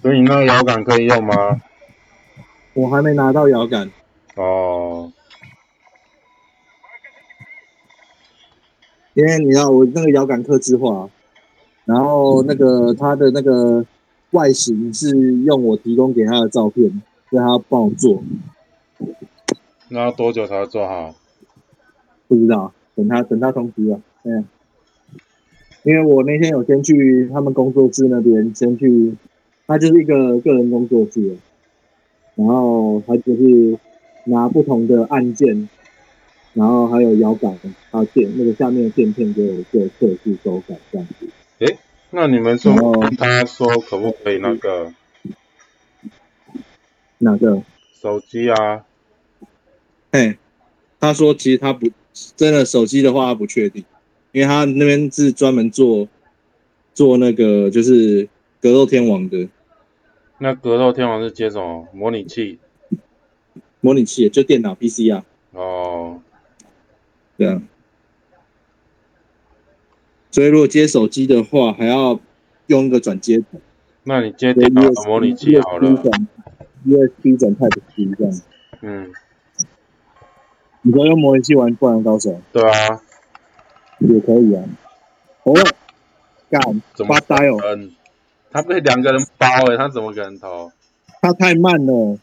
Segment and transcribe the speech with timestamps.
[0.00, 1.60] 所以你那个摇杆可以用吗？
[2.74, 3.90] 我还没拿到摇杆，
[4.36, 5.12] 哦，
[9.14, 11.10] 因为你知道我那个摇杆刻制化，
[11.84, 13.84] 然后那个它的那个
[14.30, 18.22] 外形是用我提供给他的照片，所以他要帮我做，
[19.88, 21.16] 那要多久才会做好？
[22.28, 23.98] 不知道，等他等他通知啊。
[24.22, 24.44] 嗯，
[25.82, 29.16] 因为我那天有先去他们工作室那边，先去，
[29.68, 31.36] 他就是一个个人工作室，
[32.36, 33.78] 然后他就是
[34.24, 35.68] 拿不同的按键，
[36.54, 37.52] 然后还有摇杆，
[37.90, 41.28] 还有键那个下面的键片给我做测试手感这样子。
[42.10, 44.90] 那你们说哦他说可不可以那个
[47.18, 47.62] 哪个？
[48.00, 48.86] 手机啊？
[50.10, 50.38] 嘿，
[50.98, 51.90] 他说其实他不
[52.36, 53.84] 真的手机的话他不确定，
[54.32, 56.08] 因为他那边是专门做
[56.94, 58.26] 做那个就是
[58.62, 59.46] 格斗天王的
[60.38, 62.58] 那格斗天王是接什么模拟器？
[63.80, 66.20] 模拟器，就电脑 PC 啊，哦，
[67.36, 67.62] 对啊。
[70.30, 72.20] 所以如果接手机的话，还要
[72.66, 73.60] 用一个转接头，
[74.04, 75.90] 那你接电脑的模拟器好了
[76.84, 77.36] USB。
[77.38, 78.40] 转 Type C 这样。
[78.82, 79.12] 嗯，
[80.82, 83.02] 你说用模拟器玩《灌篮高手》对啊，
[83.98, 84.64] 也可以啊。
[85.42, 85.54] 哦，
[86.50, 87.92] 干怎么发呆哦，嗯，
[88.50, 90.72] 他被两个人包诶、他怎么可能投？
[91.20, 92.18] 他太慢了，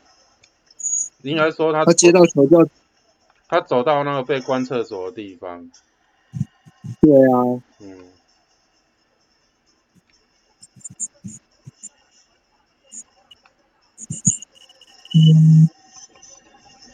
[1.21, 2.67] 应该说他他接到球就
[3.47, 5.69] 他走到那个被关厕所的地方，
[7.01, 8.09] 对啊，嗯，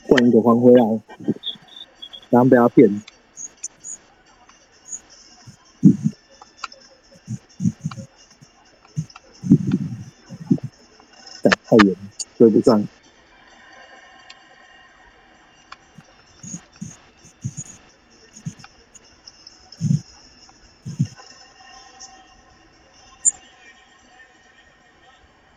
[0.07, 1.01] 换一个还回来，
[2.29, 3.01] 然后被他骗。
[11.71, 11.95] 太远了，
[12.37, 12.85] 追不上。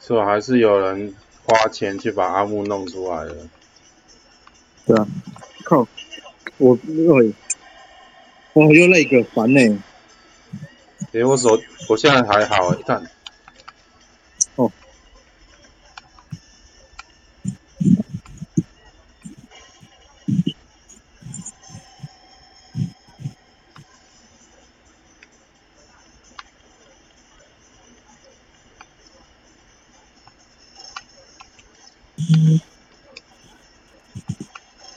[0.01, 3.35] 是吧还是有人花钱去把阿木弄出来了。
[4.87, 5.07] 对啊，
[5.65, 5.89] 靠，
[6.59, 7.35] 我哎，
[8.53, 9.61] 我又累个烦呢、
[11.13, 11.59] 诶、我手
[11.89, 13.03] 我现在还好诶、看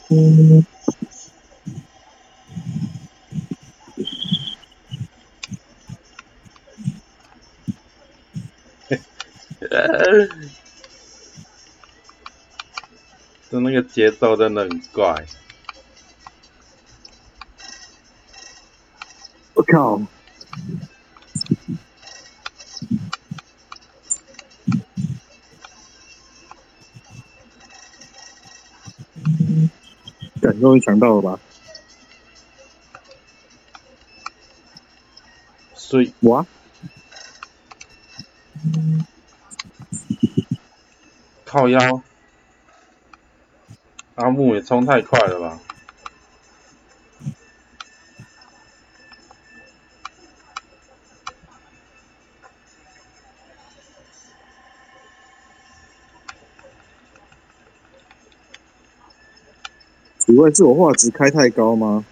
[13.52, 15.26] 就那个节奏真的很怪。
[19.56, 20.02] 我靠！
[30.58, 31.40] 感终于抢到了吧？
[35.76, 36.46] 所以哇！
[41.46, 42.02] 靠腰，
[44.16, 45.60] 阿木也冲太快了吧？
[60.38, 62.06] 请问是我画质开太高吗？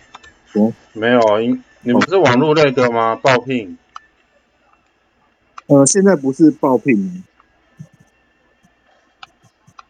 [0.93, 3.15] 没有，因你们是网络那个吗？
[3.15, 3.77] 爆聘？
[5.67, 7.23] 呃，现在不是爆聘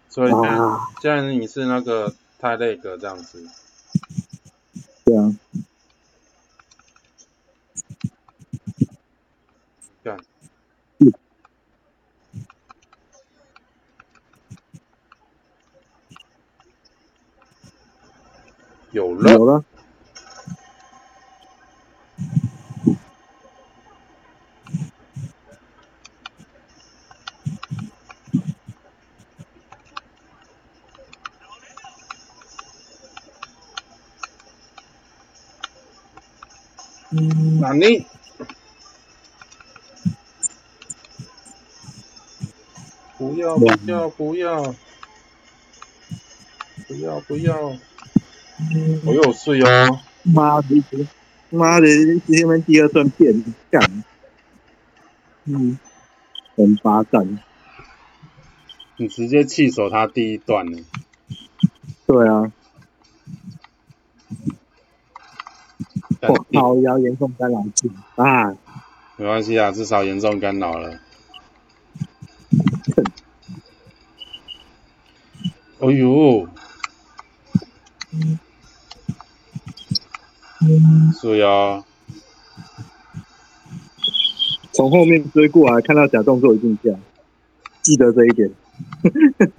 [0.10, 3.48] 所以现在、啊，现在你是那个太那个这样子。
[5.06, 5.34] 对啊，
[10.04, 10.20] 干。
[18.92, 19.66] 有了，有了。
[37.60, 38.06] 那你。
[43.18, 44.76] 不要不要不要。
[46.88, 47.76] 不要不要！
[49.06, 50.84] 我有睡哦，妈的，
[51.50, 51.88] 妈的，
[52.28, 54.04] 这边第二段变干，
[55.46, 55.80] 嗯，
[56.56, 57.40] 很巴蛋，
[58.98, 60.86] 你直接弃守他第一段呢？
[62.06, 62.52] 对啊，
[66.28, 68.56] 我靠，要严重干扰性啊！
[69.18, 71.00] 没关系啊，至少严重干扰了。
[75.80, 76.48] 哎呦，
[81.22, 81.84] 是呀，
[84.72, 86.92] 从后面追过来，看到假动作一定下，
[87.82, 88.52] 记得这一点。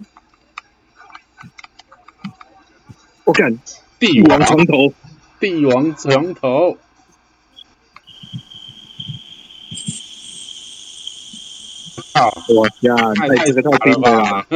[3.24, 3.58] 我敢
[3.98, 4.92] 帝王床头，
[5.48, 6.76] 帝王床头，
[12.14, 14.46] 啊，我呀，太哎，这个太拼了！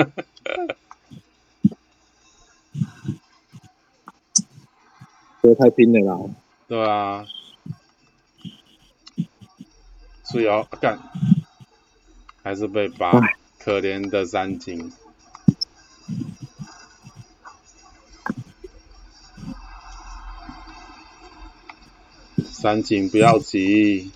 [5.41, 6.19] 这个太拼了啦！
[6.67, 7.25] 对啊，
[10.25, 10.99] 是哦，干，
[12.43, 13.13] 还是被扒，
[13.61, 14.91] 可怜的三井。
[22.61, 24.11] 三井不要急，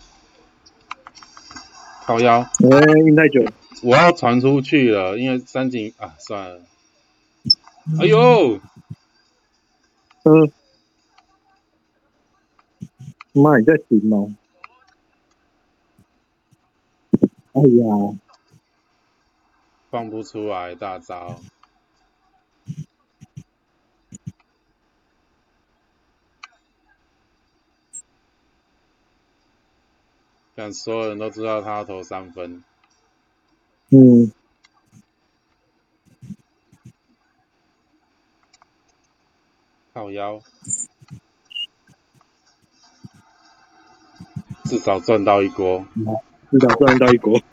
[2.04, 3.42] 靠腰，哎，晕太久，
[3.82, 6.60] 我要传出去了，因为三井啊，算了，
[8.00, 8.60] 哎呦，
[10.24, 10.52] 嗯，
[13.32, 14.34] 妈，你在停哦！
[17.54, 18.18] 哎呀，
[19.90, 21.40] 放不出来大招。
[30.54, 32.62] 但所有人都知道他要投三分，
[33.90, 34.32] 嗯，
[39.92, 40.40] 靠腰，
[44.64, 45.86] 至少赚到一锅。
[46.50, 47.40] 至少赚到一锅。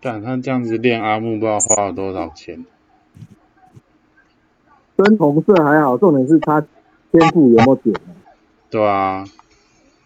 [0.00, 2.64] 但他这样子练阿木，不知道花了多少钱。
[5.02, 6.60] 跟红色还好，重点是他
[7.10, 8.08] 天赋有没有点啊？
[8.70, 9.24] 对啊，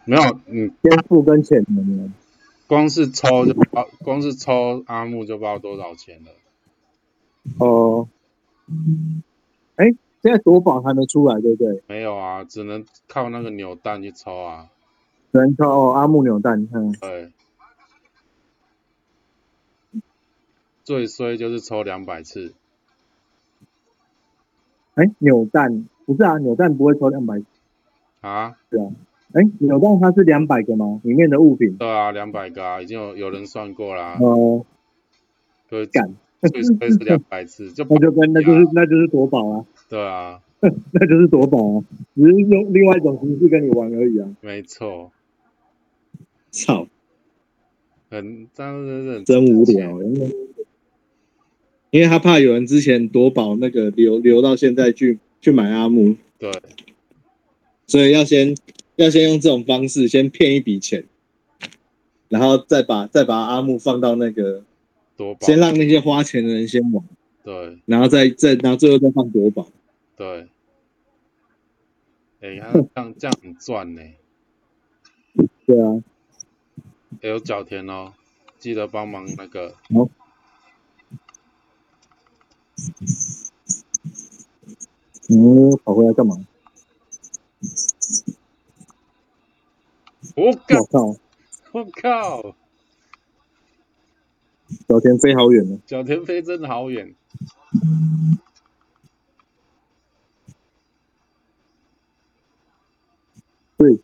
[0.05, 2.13] 没有，你天赋跟潜能呢？
[2.67, 6.33] 光是抽就包光是抽阿木就不知道多少钱了。
[7.59, 8.09] 哦，
[9.77, 9.87] 哎，
[10.21, 11.83] 现在夺宝还没出来，对不对？
[11.87, 14.69] 没有啊，只能靠那个扭蛋去抽啊。
[15.33, 17.33] 只能靠哦阿木扭蛋，嗯，对，
[20.83, 22.55] 最衰就是抽两百次。
[24.97, 27.41] 哎，扭蛋不是啊，扭蛋不会抽两百，
[28.21, 28.91] 啊，对啊。
[29.33, 31.01] 哎，扭蛋它是两百个吗？
[31.05, 31.77] 里面的物品？
[31.77, 34.65] 对啊，两百个啊，已经有有人算过啦，哦，
[35.69, 36.73] 对，干，所以是
[37.05, 40.41] 两百次，就 那就跟那就是那就是夺宝啊，对啊，
[40.93, 41.85] 那就是夺宝啊，
[42.15, 44.29] 只是用另外一种形式跟你玩而已啊。
[44.41, 45.11] 没错，
[46.51, 46.87] 操，
[48.09, 49.99] 很这样子真无聊。
[51.97, 56.53] 因为他怕有人之前夺宝那个留留到现在去去买阿木，对，
[57.87, 58.55] 所以要先
[58.97, 61.07] 要先用这种方式先骗一笔钱，
[62.29, 64.63] 然后再把再把阿木放到那个，
[65.17, 67.03] 夺宝，先让那些花钱的人先玩，
[67.43, 67.79] 对。
[67.87, 69.67] 然后再再然后最后再放夺宝。
[70.19, 70.49] 对，
[72.43, 74.03] 哎，他这样这样很赚呢，
[75.65, 76.05] 对啊，
[77.23, 78.13] 哎有角田哦，
[78.59, 79.75] 记得帮忙那个，
[85.29, 86.37] 嗯，跑回来干嘛？
[90.37, 91.17] 我靠我，靠，
[91.73, 92.57] 我靠，
[94.89, 95.79] 小田飞好远哦。
[95.87, 97.15] 小田飞真的好远，
[103.79, 103.99] 对，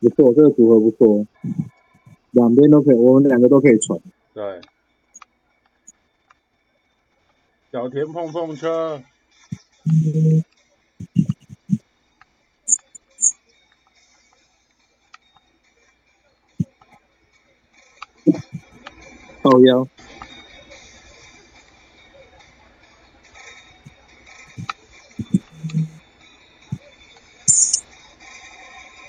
[0.00, 1.26] 不错，这个组合不错，
[2.32, 4.00] 两边都可以，我们两个都可以传。
[4.34, 4.60] 对，
[7.70, 9.02] 小田碰碰车，
[19.42, 19.88] 靠腰，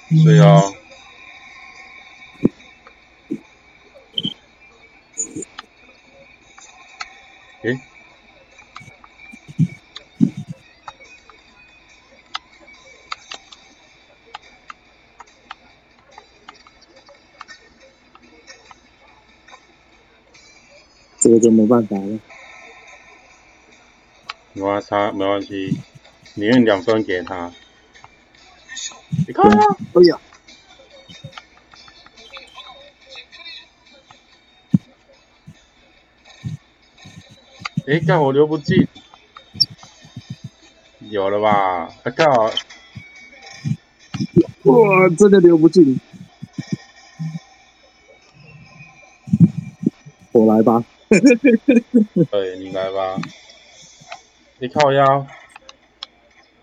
[0.09, 0.78] 是哦，
[21.31, 22.19] 我就没办法了。
[24.53, 25.77] 没关系，没关系，
[26.33, 27.51] 你用两分给他。
[29.27, 30.19] 你看啊，可以啊。
[37.87, 38.87] 哎，看我留不进。
[41.11, 41.87] 有了吧？
[42.15, 42.51] 看我。
[44.63, 45.99] 哇，真的留不进。
[50.31, 50.83] 我来吧。
[52.29, 53.17] 对你来吧。
[54.59, 55.25] 你靠腰。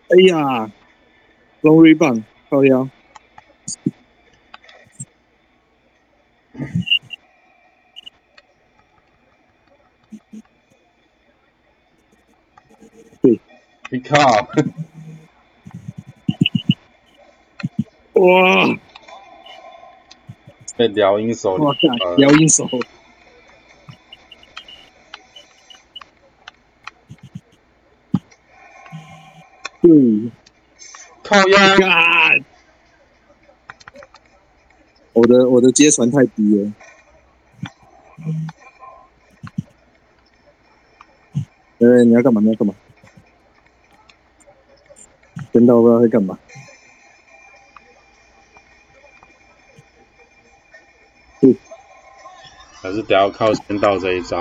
[0.08, 0.70] 哎呀
[1.62, 2.88] ，long rebound，靠腰。
[13.22, 13.40] 对，
[13.90, 14.48] 你靠！
[18.12, 18.78] 哇！
[20.76, 22.68] 被撩阴手，哇塞，撩阴手。
[31.44, 32.44] 靠腰。
[35.12, 36.72] 我的我的接传太低了。
[41.78, 42.40] 呃，你要干嘛？
[42.40, 42.74] 你要干嘛？
[45.52, 46.38] 真的不知道在干嘛。
[52.82, 54.38] 还是得要靠先到这一招。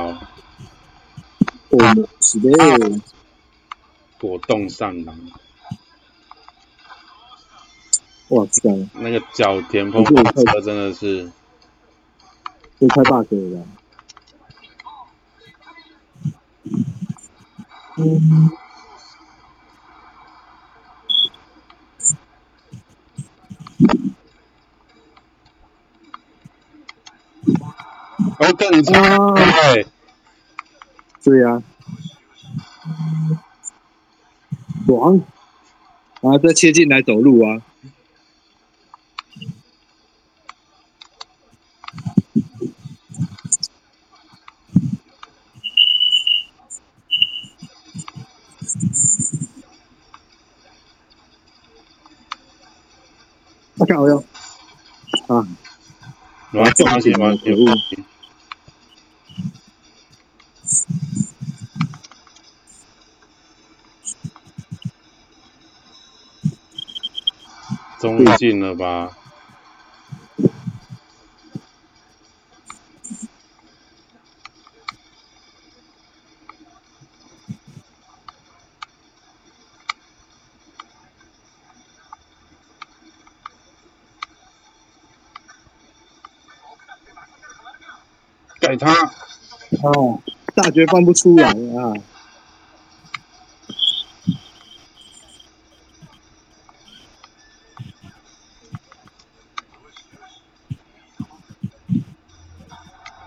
[1.70, 1.78] 哦，
[2.22, 3.02] 是的。
[4.20, 5.18] 果冻上篮。
[8.30, 8.90] 哇塞！
[8.94, 11.32] 那个脚田风马车真的是，
[12.80, 13.66] 这太 bug 了。
[17.98, 18.50] 嗯。
[28.40, 29.34] 哦，更差！
[29.74, 29.88] 对，
[31.24, 31.62] 对呀。
[34.88, 35.18] 王，
[36.22, 37.62] 啊，再切进来走路啊！
[53.78, 54.18] 我看我要
[55.28, 55.46] 啊，
[56.52, 57.36] 我要放弃吗？
[57.44, 57.76] 可恶！
[68.00, 69.18] 终于进了吧？
[88.76, 88.94] 给他
[89.84, 90.22] 哦，
[90.54, 91.94] 大绝放不出来啊！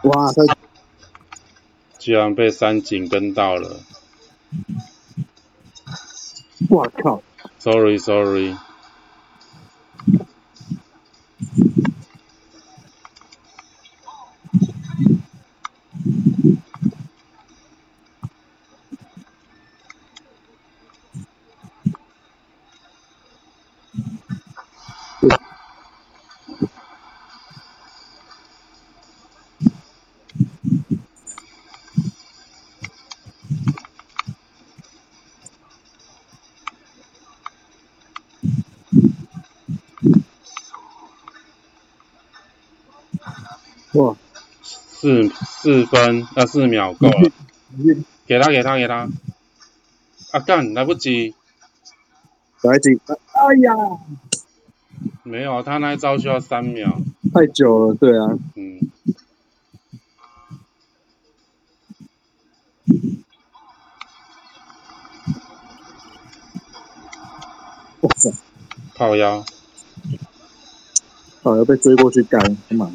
[0.02, 0.32] 哇！
[0.32, 0.42] 他
[1.98, 3.80] 居然被三井跟到了！
[6.68, 7.22] 我靠
[7.58, 8.54] ！Sorry，Sorry。
[43.98, 44.16] 哇，
[44.62, 47.32] 四四分，那四秒够了，
[48.26, 49.08] 给他，给他，给他，
[50.30, 51.34] 啊干，来不及，
[52.62, 53.00] 来不及，
[53.32, 53.74] 哎呀，
[55.24, 57.00] 没有，他那一招需要三秒，
[57.34, 58.88] 太久了，对啊，嗯，
[68.02, 68.30] 哇塞，
[68.94, 69.44] 靠腰，
[71.42, 72.88] 靠腰被追过去干，他妈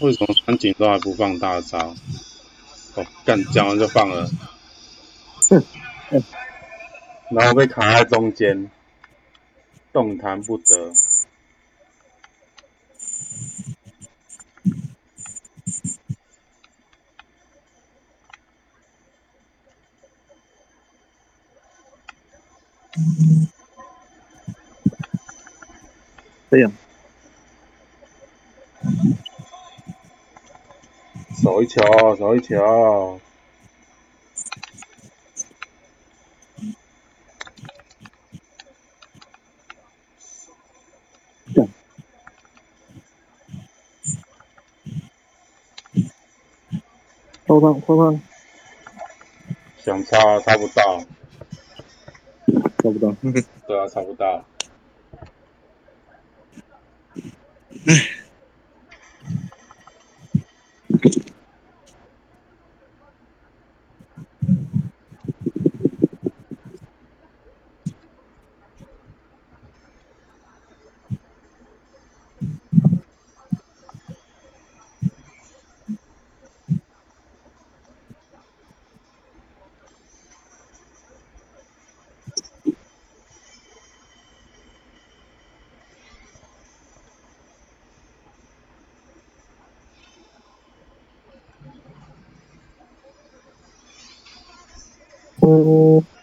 [0.00, 1.94] 为什么三井都还不放大招？
[2.96, 4.28] 哦，干，讲完就放了，
[5.48, 5.64] 哼
[7.30, 8.68] 然后被卡在中间，
[9.92, 10.92] 动弹不得。
[26.50, 26.72] 这样。
[31.60, 33.20] 少一条，少一球。
[47.46, 48.20] 后方，后方，
[49.84, 51.00] 想插插不到，
[52.78, 53.14] 插不到，
[53.66, 54.44] 对啊，插不到。
[95.50, 96.19] Mm-hmm.